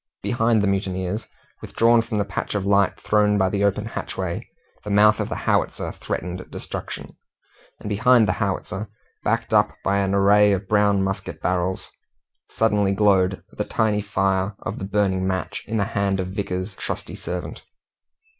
Behind 0.23 0.63
the 0.63 0.67
mutineers, 0.67 1.27
withdrawn 1.61 2.01
from 2.01 2.17
the 2.17 2.25
patch 2.25 2.55
of 2.55 2.65
light 2.65 2.99
thrown 2.99 3.37
by 3.37 3.49
the 3.49 3.63
open 3.63 3.85
hatchway, 3.85 4.43
the 4.83 4.89
mouth 4.89 5.19
of 5.19 5.29
the 5.29 5.35
howitzer 5.35 5.91
threatened 5.91 6.49
destruction; 6.49 7.15
and 7.79 7.87
behind 7.87 8.27
the 8.27 8.31
howitzer, 8.31 8.89
backed 9.23 9.53
up 9.53 9.75
by 9.83 9.99
an 9.99 10.15
array 10.15 10.53
of 10.53 10.67
brown 10.67 11.03
musket 11.03 11.39
barrels, 11.39 11.91
suddenly 12.49 12.93
glowed 12.93 13.43
the 13.51 13.63
tiny 13.63 14.01
fire 14.01 14.55
of 14.63 14.79
the 14.79 14.85
burning 14.85 15.27
match 15.27 15.63
in 15.67 15.77
the 15.77 15.85
hand 15.85 16.19
of 16.19 16.29
Vickers's 16.29 16.73
trusty 16.77 17.13
servant. 17.13 17.61